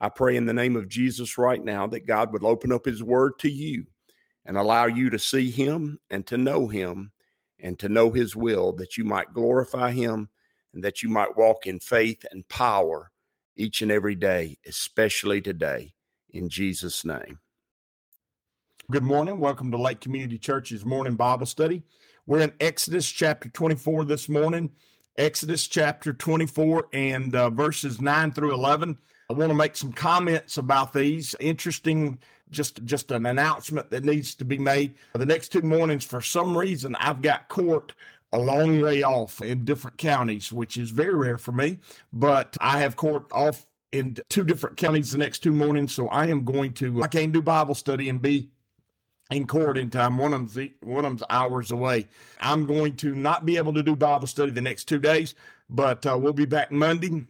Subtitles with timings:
[0.00, 3.02] I pray in the name of Jesus right now that God would open up his
[3.02, 3.84] word to you
[4.46, 7.12] and allow you to see him and to know him
[7.58, 10.30] and to know his will, that you might glorify him
[10.72, 13.10] and that you might walk in faith and power
[13.56, 15.92] each and every day, especially today,
[16.30, 17.38] in Jesus' name.
[18.90, 19.38] Good morning.
[19.38, 21.82] Welcome to Lake Community Church's morning Bible study.
[22.26, 24.70] We're in Exodus chapter 24 this morning.
[25.18, 28.96] Exodus chapter 24 and uh, verses 9 through 11.
[29.30, 31.36] I want to make some comments about these.
[31.38, 32.18] Interesting,
[32.50, 34.96] just just an announcement that needs to be made.
[35.12, 37.92] The next two mornings, for some reason, I've got court
[38.32, 41.78] a long way off in different counties, which is very rare for me.
[42.12, 46.26] But I have court off in two different counties the next two mornings, so I
[46.26, 47.00] am going to.
[47.00, 48.50] I can't do Bible study and be
[49.30, 50.18] in court in time.
[50.18, 52.08] One of them's one of them's hours away.
[52.40, 55.36] I'm going to not be able to do Bible study the next two days,
[55.68, 57.26] but uh, we'll be back Monday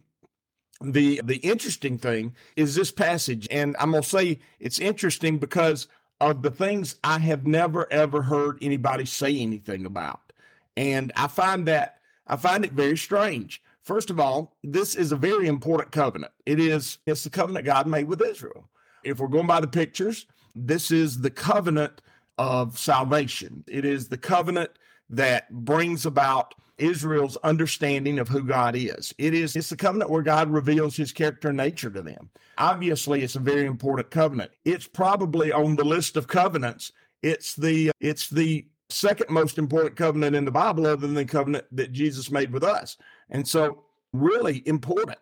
[0.83, 5.87] the the interesting thing is this passage and i'm going to say it's interesting because
[6.19, 10.33] of the things i have never ever heard anybody say anything about.
[10.77, 13.61] And i find that i find it very strange.
[13.83, 16.31] First of all this is a very important covenant.
[16.45, 18.69] It is it's the covenant god made with israel.
[19.03, 22.01] If we're going by the pictures this is the covenant
[22.37, 23.63] of salvation.
[23.67, 24.71] It is the covenant
[25.11, 29.13] that brings about Israel's understanding of who God is.
[29.17, 32.29] It is it's the covenant where God reveals his character and nature to them.
[32.57, 34.51] Obviously, it's a very important covenant.
[34.65, 36.91] It's probably on the list of covenants.
[37.21, 41.65] It's the it's the second most important covenant in the Bible other than the covenant
[41.71, 42.97] that Jesus made with us.
[43.29, 45.19] And so really important.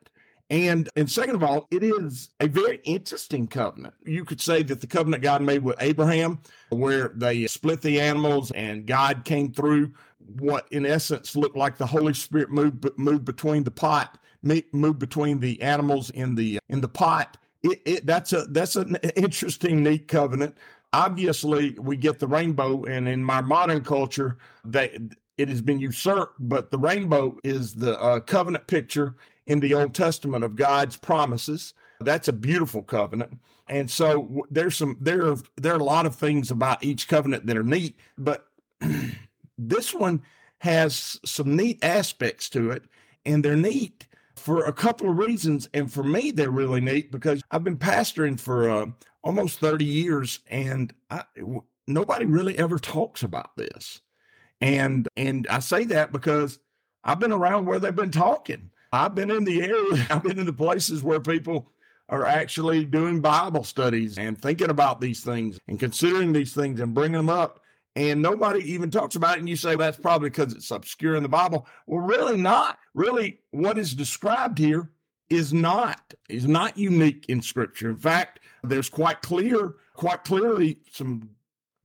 [0.50, 3.94] And and second of all, it is a very interesting covenant.
[4.04, 6.40] You could say that the covenant God made with Abraham,
[6.70, 9.94] where they split the animals and God came through
[10.38, 15.40] what in essence looked like the Holy Spirit moved moved between the pot, moved between
[15.40, 17.38] the animals in the in the pot.
[17.62, 20.58] It, it that's a that's an interesting, neat covenant.
[20.94, 24.92] Obviously, we get the rainbow, and in my modern culture, that
[25.38, 26.36] it has been usurped.
[26.40, 29.16] But the rainbow is the uh, covenant picture
[29.50, 31.74] in the Old Testament of God's promises.
[32.00, 33.40] That's a beautiful covenant.
[33.68, 37.46] And so there's some there are there are a lot of things about each covenant
[37.48, 38.48] that are neat, but
[39.58, 40.22] this one
[40.60, 42.84] has some neat aspects to it,
[43.26, 45.68] and they're neat for a couple of reasons.
[45.74, 48.86] And for me, they're really neat because I've been pastoring for uh,
[49.24, 51.24] almost 30 years, and I,
[51.88, 54.02] nobody really ever talks about this.
[54.62, 56.60] And and I say that because
[57.04, 58.72] I've been around where they've been talking.
[58.92, 60.08] I've been in the area.
[60.10, 61.72] I've been in the places where people
[62.10, 66.94] are actually doing Bible studies and thinking about these things and considering these things and
[66.94, 67.60] bringing them up
[67.96, 69.40] and nobody even talks about it.
[69.40, 71.68] And you say well, that's probably because it's obscure in the Bible.
[71.86, 72.80] Well, really not.
[72.94, 74.90] Really, what is described here
[75.30, 77.90] is not is not unique in Scripture.
[77.90, 81.30] In fact, there's quite clear, quite clearly some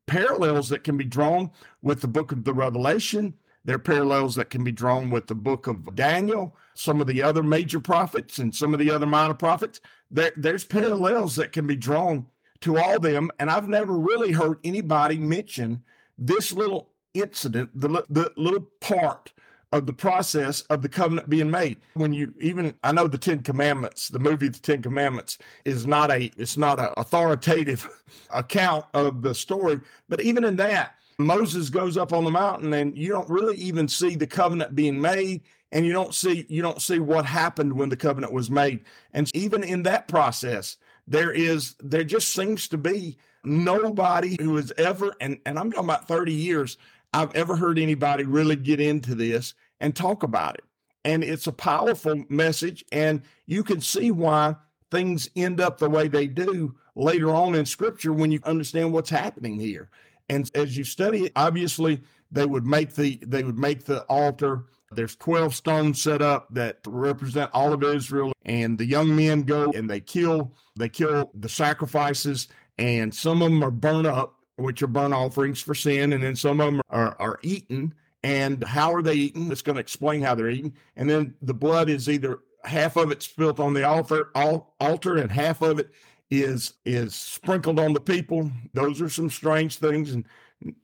[0.06, 1.50] parallels that can be drawn
[1.82, 3.34] with the book of the Revelation.
[3.64, 7.22] There are parallels that can be drawn with the book of Daniel, some of the
[7.22, 9.80] other major prophets, and some of the other minor prophets.
[10.10, 12.26] There, there's parallels that can be drawn
[12.60, 13.30] to all them.
[13.38, 15.82] And I've never really heard anybody mention
[16.18, 19.32] this little incident, the, the little part
[19.72, 21.78] of the process of the covenant being made.
[21.94, 26.10] When you even, I know the Ten Commandments, the movie The Ten Commandments is not
[26.12, 27.88] a, it's not an authoritative
[28.30, 32.96] account of the story, but even in that, Moses goes up on the mountain and
[32.96, 35.42] you don't really even see the covenant being made
[35.72, 38.80] and you don't see you don't see what happened when the covenant was made
[39.12, 44.72] and even in that process there is there just seems to be nobody who has
[44.78, 46.76] ever, and, and I'm talking about 30 years,
[47.12, 50.64] I've ever heard anybody really get into this and talk about it.
[51.04, 52.84] And it's a powerful message.
[52.90, 54.56] And you can see why
[54.90, 59.10] things end up the way they do later on in scripture when you understand what's
[59.10, 59.90] happening here.
[60.28, 64.64] And as you study it, obviously they would make the they would make the altar.
[64.92, 68.32] There's 12 stones set up that represent all of Israel.
[68.44, 72.48] And the young men go and they kill, they kill the sacrifices
[72.78, 76.36] and some of them are burnt up, which are burnt offerings for sin, and then
[76.36, 77.94] some of them are, are eaten.
[78.22, 79.52] And how are they eaten?
[79.52, 80.74] It's going to explain how they're eaten.
[80.96, 85.30] And then the blood is either half of it's spilt on the altar, altar, and
[85.30, 85.90] half of it
[86.30, 88.50] is is sprinkled on the people.
[88.72, 90.24] Those are some strange things, and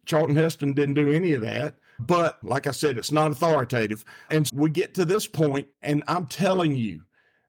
[0.07, 1.75] Charlton Heston didn't do any of that.
[1.99, 4.05] But like I said, it's not authoritative.
[4.31, 7.03] And we get to this point, and I'm telling you,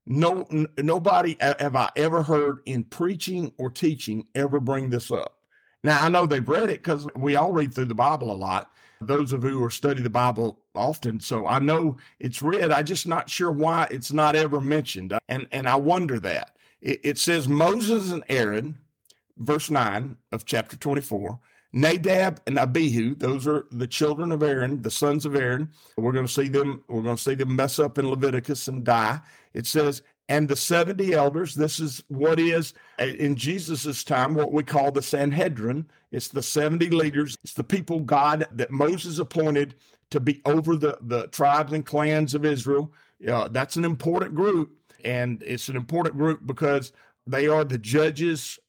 [0.06, 5.38] no, n- nobody have I ever heard in preaching or teaching ever bring this up.
[5.84, 8.72] Now I know they've read it because we all read through the Bible a lot.
[9.00, 12.72] Those of you who study the Bible often, so I know it's read.
[12.72, 16.51] I'm just not sure why it's not ever mentioned, and and I wonder that
[16.82, 18.78] it, it says Moses and Aaron,
[19.38, 21.40] verse nine of chapter twenty four.
[21.74, 25.70] Nadab and Abihu, those are the children of Aaron, the sons of Aaron.
[25.96, 28.84] We're going to see them, we're going to see them mess up in Leviticus and
[28.84, 29.22] die.
[29.54, 34.52] It says, and the 70 elders, this is what is uh, in Jesus's time what
[34.52, 35.86] we call the Sanhedrin.
[36.12, 39.76] It's the 70 leaders, it's the people God that Moses appointed
[40.10, 42.94] to be over the, the tribes and clans of Israel.
[43.28, 44.72] Uh, that's an important group.
[45.06, 46.94] And it's an important group because
[47.28, 48.60] they are the judges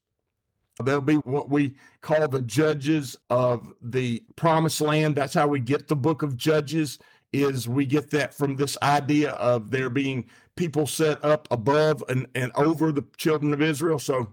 [0.82, 5.14] They'll be what we call the judges of the promised land.
[5.14, 6.98] That's how we get the book of Judges
[7.32, 10.26] is we get that from this idea of there being
[10.56, 13.98] people set up above and, and over the children of Israel.
[13.98, 14.28] So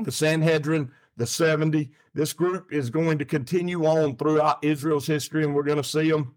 [0.00, 5.54] the Sanhedrin, the 70, this group is going to continue on throughout Israel's history, and
[5.54, 6.34] we're going to see them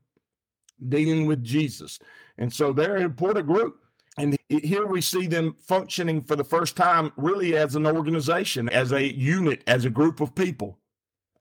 [0.90, 2.00] dealing with Jesus.
[2.38, 3.78] And so they're an important group.
[4.18, 8.92] And here we see them functioning for the first time, really as an organization, as
[8.92, 10.78] a unit, as a group of people.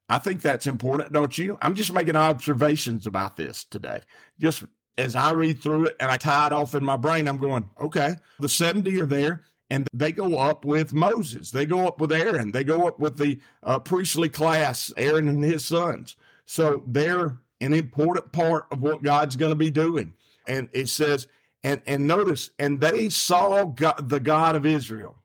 [0.08, 1.58] I think that's important, don't you?
[1.62, 4.00] I'm just making observations about this today.
[4.38, 4.64] Just
[4.98, 7.68] as I read through it and I tie it off in my brain, I'm going,
[7.80, 11.50] okay, the 70 are there and they go up with Moses.
[11.50, 12.50] They go up with Aaron.
[12.50, 16.16] They go up with the uh, priestly class, Aaron and his sons.
[16.44, 20.12] So they're an important part of what God's going to be doing.
[20.48, 21.28] And it says,
[21.62, 25.16] and, and notice, and they saw God, the God of Israel.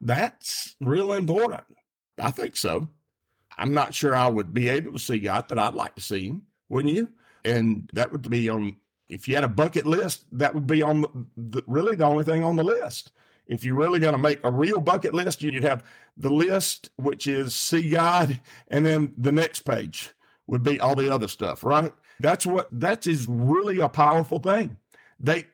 [0.00, 1.64] That's real important.
[2.18, 2.88] I think so.
[3.56, 6.28] I'm not sure I would be able to see God, but I'd like to see
[6.28, 7.08] him, wouldn't you?
[7.44, 8.76] And that would be on,
[9.08, 12.24] if you had a bucket list, that would be on the, the really the only
[12.24, 13.12] thing on the list.
[13.46, 15.84] If you're really going to make a real bucket list, you'd have
[16.16, 20.10] the list, which is see God, and then the next page
[20.46, 21.92] would be all the other stuff, right?
[22.20, 24.76] That's what that is really a powerful thing.
[25.18, 25.46] They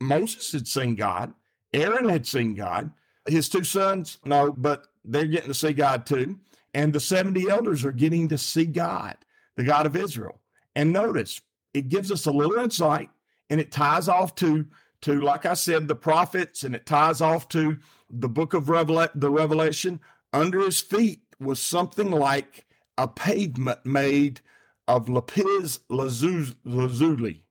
[0.00, 1.34] Moses had seen God,
[1.72, 2.90] Aaron had seen God,
[3.26, 6.38] his two sons, no, but they're getting to see God too.
[6.72, 9.16] And the 70 elders are getting to see God,
[9.56, 10.40] the God of Israel.
[10.74, 11.40] And notice
[11.72, 13.10] it gives us a little insight
[13.50, 14.66] and it ties off to
[15.02, 17.76] to like I said, the prophets, and it ties off to
[18.08, 20.00] the book of Revel- the Revelation.
[20.32, 22.64] Under his feet was something like
[22.96, 24.40] a pavement made
[24.88, 27.42] of lapis lazuli.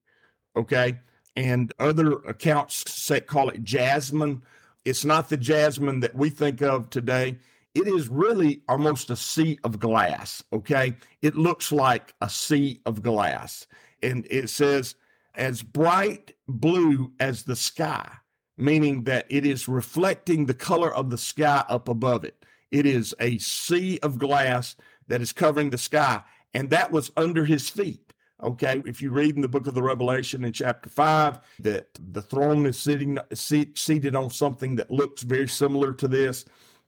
[0.56, 1.00] Okay.
[1.36, 4.44] And other accounts say, call it jasmine.
[4.86, 7.38] It's not the jasmine that we think of today.
[7.74, 10.44] It is really almost a sea of glass.
[10.54, 10.96] Okay.
[11.22, 13.66] It looks like a sea of glass.
[14.04, 14.96] And it says,
[15.36, 18.12] as bright blue as the sky,
[18.58, 22.46] meaning that it is reflecting the color of the sky up above it.
[22.72, 24.76] It is a sea of glass
[25.08, 26.22] that is covering the sky
[26.54, 28.14] and that was under his feet.
[28.42, 32.22] Okay, if you read in the book of the Revelation in chapter five, that the
[32.22, 36.44] throne is sitting seated on something that looks very similar to this,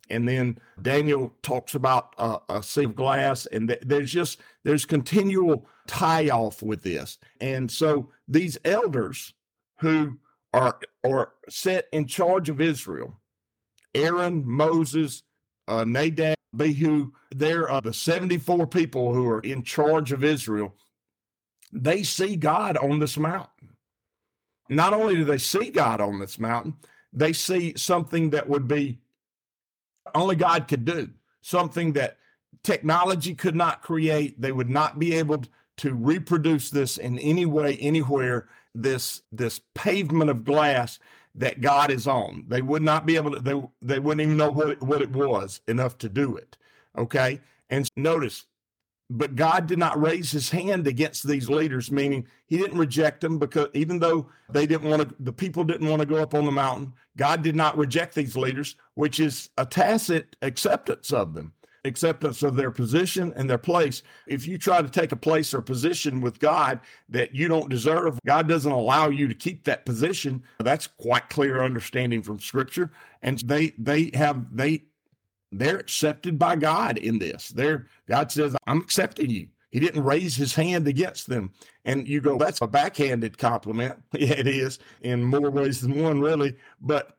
[0.09, 2.13] and then Daniel talks about
[2.49, 7.71] a sea of glass, and th- there's just there's continual tie off with this, and
[7.71, 9.33] so these elders
[9.79, 10.17] who
[10.53, 13.17] are are set in charge of Israel,
[13.93, 15.23] Aaron, Moses,
[15.67, 20.73] uh, Nadab, Abihu, there are the 74 people who are in charge of Israel.
[21.73, 23.75] They see God on this mountain.
[24.69, 26.75] Not only do they see God on this mountain,
[27.11, 28.99] they see something that would be
[30.13, 31.09] only God could do,
[31.41, 32.17] something that
[32.63, 34.39] technology could not create.
[34.39, 35.43] They would not be able
[35.77, 38.47] to reproduce this in any way, anywhere.
[38.73, 40.99] This this pavement of glass
[41.37, 42.45] that God is on.
[42.47, 45.11] They would not be able to, they, they wouldn't even know what it, what it
[45.11, 46.57] was enough to do it.
[46.97, 47.41] Okay.
[47.69, 48.45] And notice,
[49.09, 53.37] but God did not raise his hand against these leaders, meaning he didn't reject them
[53.37, 56.45] because even though they didn't want to, the people didn't want to go up on
[56.45, 61.53] the mountain, God did not reject these leaders, which is a tacit acceptance of them
[61.85, 64.03] acceptance of their position and their place.
[64.27, 68.19] If you try to take a place or position with God that you don't deserve,
[68.25, 70.43] God doesn't allow you to keep that position.
[70.59, 72.91] That's quite clear understanding from scripture.
[73.21, 74.83] And they they have they
[75.51, 77.49] they're accepted by God in this.
[77.49, 79.47] They're God says, I'm accepting you.
[79.75, 81.51] He didn't raise his hand against them.
[81.83, 84.01] And you go, that's a backhanded compliment.
[84.17, 86.55] Yeah, it is in more ways than one, really.
[86.79, 87.14] But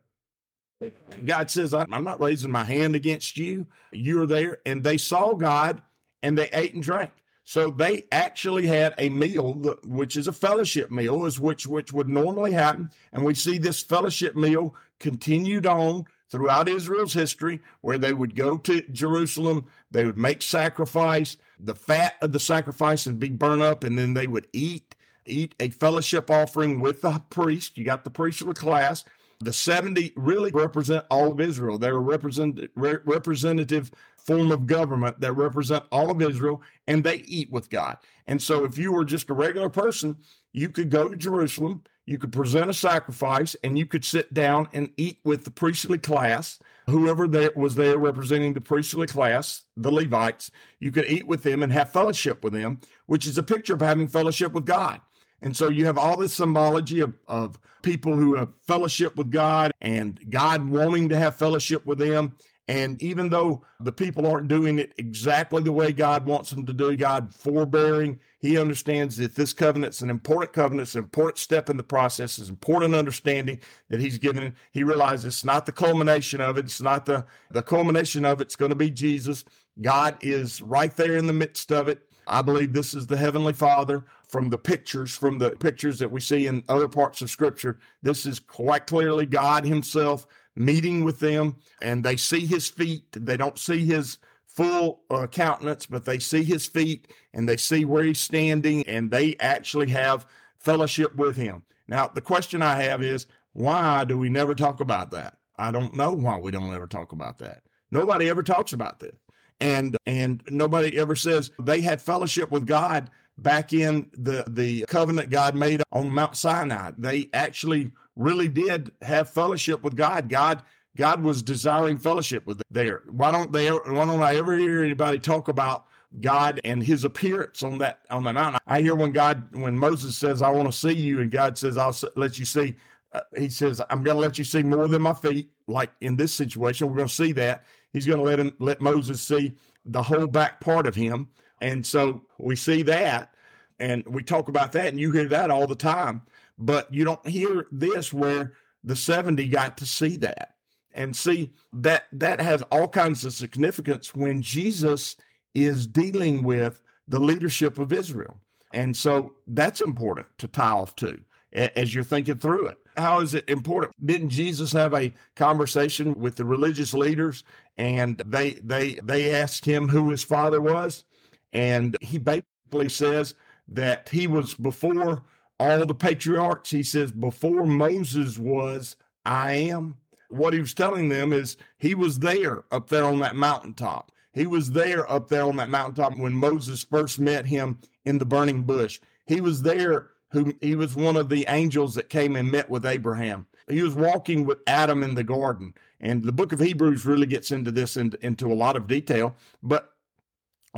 [1.25, 3.67] God says, I'm not raising my hand against you.
[3.93, 4.59] You're there.
[4.67, 5.81] And they saw God
[6.23, 7.11] and they ate and drank.
[7.45, 9.53] So they actually had a meal,
[9.85, 12.91] which is a fellowship meal, is which which would normally happen.
[13.13, 18.59] And we see this fellowship meal continued on throughout Israel's history, where they would go
[18.59, 23.85] to Jerusalem, they would make sacrifice, the fat of the sacrifice would be burned up,
[23.85, 24.97] and then they would eat
[25.29, 27.77] eat a fellowship offering with the priest.
[27.77, 29.05] You got the priestly class.
[29.41, 31.79] The 70 really represent all of Israel.
[31.79, 37.17] They're a represent, re- representative form of government that represent all of Israel, and they
[37.27, 37.99] eat with God.
[38.27, 40.17] And so, if you were just a regular person,
[40.53, 44.69] you could go to Jerusalem, you could present a sacrifice, and you could sit down
[44.73, 49.93] and eat with the priestly class, whoever that was there representing the priestly class, the
[49.93, 50.51] Levites.
[50.81, 53.81] You could eat with them and have fellowship with them, which is a picture of
[53.81, 55.01] having fellowship with God.
[55.43, 59.73] And so you have all this symbology of, of people who have fellowship with God
[59.81, 62.35] and God wanting to have fellowship with them.
[62.69, 66.73] And even though the people aren't doing it exactly the way God wants them to
[66.73, 71.71] do, God forbearing, he understands that this covenant's an important covenant, it's an important step
[71.71, 74.53] in the process, it's important understanding that he's given.
[74.73, 78.47] He realizes it's not the culmination of it, it's not the, the culmination of it,
[78.47, 79.45] it's going to be Jesus.
[79.81, 82.03] God is right there in the midst of it.
[82.27, 86.21] I believe this is the Heavenly Father from the pictures, from the pictures that we
[86.21, 87.79] see in other parts of Scripture.
[88.03, 93.05] This is quite clearly God Himself meeting with them, and they see His feet.
[93.13, 97.85] They don't see His full uh, countenance, but they see His feet and they see
[97.85, 100.27] where He's standing, and they actually have
[100.59, 101.63] fellowship with Him.
[101.87, 105.37] Now, the question I have is why do we never talk about that?
[105.59, 107.63] I don't know why we don't ever talk about that.
[107.91, 109.15] Nobody ever talks about this
[109.61, 115.31] and and nobody ever says they had fellowship with God back in the the covenant
[115.31, 116.93] God made on Mount Sinai.
[116.99, 120.29] They actually really did have fellowship with God.
[120.29, 120.63] God
[120.97, 123.03] God was desiring fellowship with them there.
[123.11, 125.87] Why don't they why don't I ever hear anybody talk about
[126.21, 128.61] God and his appearance on that on the mountain?
[128.67, 131.77] I hear when God when Moses says I want to see you and God says
[131.77, 132.75] I'll let you see
[133.13, 136.17] uh, he says I'm going to let you see more than my feet like in
[136.17, 137.65] this situation we're going to see that
[137.97, 139.55] He's going to let him let Moses see
[139.87, 141.29] the whole back part of him.
[141.63, 143.33] And so we see that
[143.79, 146.21] and we talk about that and you hear that all the time,
[146.59, 148.53] but you don't hear this where
[148.85, 150.57] the 70 got to see that.
[150.93, 155.17] And see that that has all kinds of significance when Jesus
[155.55, 158.37] is dealing with the leadership of Israel.
[158.75, 161.19] And so that's important to tie off to
[161.55, 162.79] as you're thinking through it.
[162.97, 163.95] How is it important?
[164.05, 167.45] Didn't Jesus have a conversation with the religious leaders
[167.77, 171.05] and they they they asked him who his father was
[171.53, 173.35] and he basically says
[173.69, 175.23] that he was before
[175.59, 176.71] all the patriarchs.
[176.71, 179.97] He says before Moses was I am.
[180.29, 184.11] What he was telling them is he was there up there on that mountaintop.
[184.33, 188.27] He was there up there on that mountaintop when Moses first met him in the
[188.27, 189.01] burning bush.
[189.27, 192.85] He was there who he was one of the angels that came and met with
[192.85, 193.47] Abraham.
[193.69, 195.75] He was walking with Adam in the garden.
[196.01, 199.35] And the book of Hebrews really gets into this in, into a lot of detail.
[199.63, 199.93] But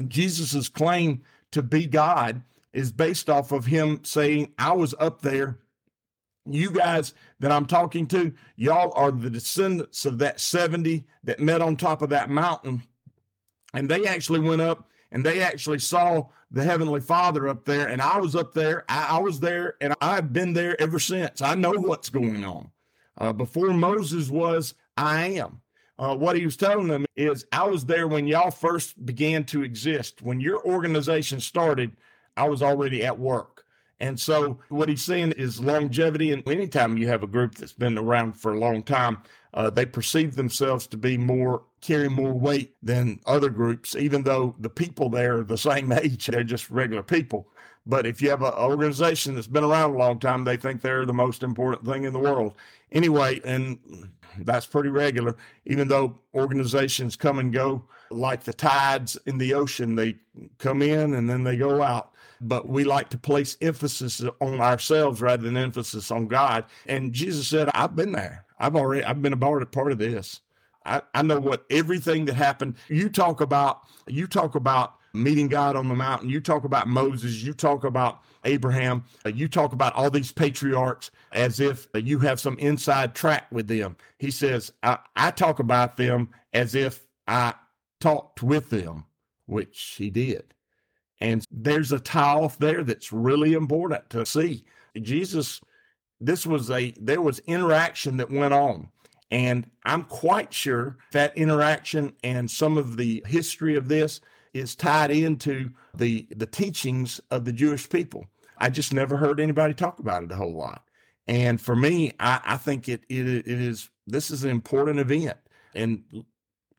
[0.07, 5.59] Jesus's claim to be God is based off of him saying, I was up there.
[6.47, 11.61] You guys that I'm talking to, y'all are the descendants of that 70 that met
[11.61, 12.85] on top of that mountain.
[13.75, 17.89] And they actually went up and they actually saw the Heavenly Father up there.
[17.89, 18.85] And I was up there.
[18.89, 21.43] I, I was there and I've been there ever since.
[21.43, 22.71] I know what's going on.
[23.17, 25.61] Uh, before Moses was, I am.
[25.99, 29.65] Uh, what he was telling them is, I was there when y'all first began to
[29.65, 30.23] exist.
[30.23, 31.97] When your organization started,
[32.37, 33.65] I was already at work.
[33.99, 36.31] And so, what he's saying is longevity.
[36.31, 39.19] And anytime you have a group that's been around for a long time,
[39.55, 44.55] uh, they perceive themselves to be more carry more weight than other groups, even though
[44.59, 46.27] the people there are the same age.
[46.27, 47.49] They're just regular people.
[47.87, 51.07] But if you have an organization that's been around a long time, they think they're
[51.07, 52.55] the most important thing in the world.
[52.93, 53.79] Anyway, and
[54.41, 59.95] that's pretty regular, even though organizations come and go like the tides in the ocean.
[59.95, 60.17] They
[60.59, 62.13] come in and then they go out.
[62.41, 66.65] But we like to place emphasis on ourselves rather than emphasis on God.
[66.87, 68.45] And Jesus said, I've been there.
[68.61, 70.41] I've already, I've been a part of, this.
[70.89, 72.77] I, I know what everything that happened.
[72.89, 76.29] You talk about, you talk about meeting God on the mountain.
[76.29, 77.43] You talk about Moses.
[77.43, 79.05] You talk about Abraham.
[79.25, 83.47] Uh, you talk about all these patriarchs as if uh, you have some inside track
[83.51, 83.97] with them.
[84.19, 87.55] He says, I, I talk about them as if I
[88.01, 89.05] talked with them,
[89.47, 90.55] which he did.
[91.21, 94.65] And there's a tie off there that's really important to see.
[95.01, 95.61] Jesus,
[96.21, 98.89] this was a, there was interaction that went on.
[99.31, 104.21] And I'm quite sure that interaction and some of the history of this
[104.55, 108.27] is tied into the the teachings of the Jewish people.
[108.57, 110.83] I just never heard anybody talk about it a whole lot.
[111.27, 115.37] And for me, I, I think it, it it is this is an important event.
[115.75, 116.03] And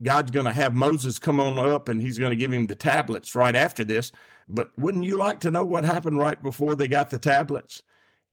[0.01, 2.75] God's going to have Moses come on up and he's going to give him the
[2.75, 4.11] tablets right after this.
[4.47, 7.83] But wouldn't you like to know what happened right before they got the tablets?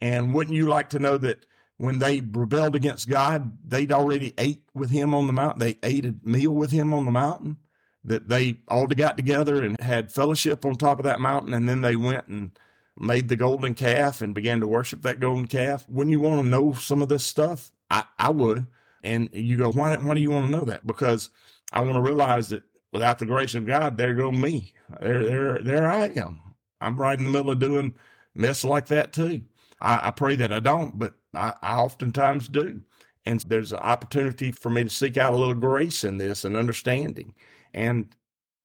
[0.01, 1.45] And wouldn't you like to know that
[1.79, 5.61] when they rebelled against God, they'd already ate with him on the mountain?
[5.61, 7.59] They ate a meal with him on the mountain,
[8.05, 11.53] that they all got together and had fellowship on top of that mountain.
[11.53, 12.53] And then they went and
[12.99, 15.85] made the golden calf and began to worship that golden calf.
[15.89, 17.73] Wouldn't you want to know some of this stuff?
[17.91, 18.67] I, I would.
[19.03, 20.87] And you go, why, why do you want to know that?
[20.87, 21.31] Because
[21.73, 24.73] I want to realize that without the grace of God, there go me.
[25.01, 26.41] There, there, there I am.
[26.81, 27.95] I'm right in the middle of doing
[28.35, 29.43] mess like that too.
[29.81, 32.81] I, I pray that I don't, but I, I oftentimes do.
[33.25, 36.57] And there's an opportunity for me to seek out a little grace in this and
[36.57, 37.35] understanding.
[37.75, 38.15] And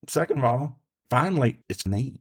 [0.06, 2.20] second of all, finally, it's neat.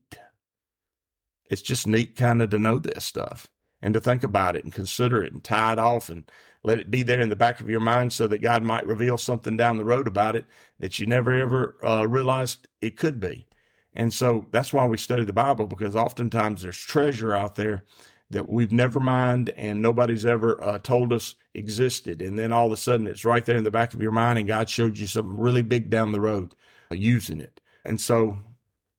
[1.49, 3.47] It's just neat kind of to know this stuff
[3.81, 6.29] and to think about it and consider it and tie it off and
[6.63, 9.17] let it be there in the back of your mind so that God might reveal
[9.17, 10.45] something down the road about it
[10.79, 13.47] that you never ever uh, realized it could be.
[13.93, 17.83] And so that's why we study the Bible because oftentimes there's treasure out there
[18.31, 22.21] that we've never mined and nobody's ever uh, told us existed.
[22.21, 24.39] And then all of a sudden it's right there in the back of your mind
[24.39, 26.55] and God showed you something really big down the road
[26.91, 27.61] uh, using it.
[27.85, 28.37] And so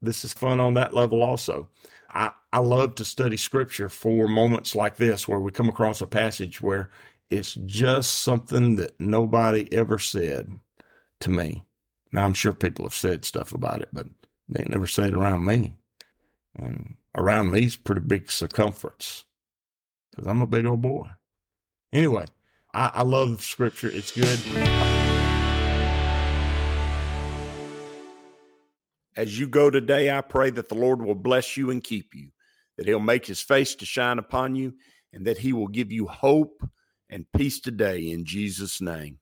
[0.01, 1.69] this is fun on that level also.
[2.11, 6.07] I, I love to study scripture for moments like this where we come across a
[6.07, 6.91] passage where
[7.31, 10.59] it's just something that nobody ever said
[11.21, 11.65] to me.
[12.13, 14.07] Now, I'm sure people have said stuff about it, but
[14.49, 15.73] they never said it around me.
[16.57, 19.25] And around me pretty big circumference
[20.11, 21.09] because I'm a big old boy.
[21.93, 22.27] Anyway,
[22.75, 23.91] I, I love scripture.
[23.93, 24.39] It's good.
[29.15, 32.31] As you go today, I pray that the Lord will bless you and keep you,
[32.79, 34.75] that he'll make his face to shine upon you,
[35.13, 36.67] and that he will give you hope
[37.11, 39.19] and peace today in Jesus' name.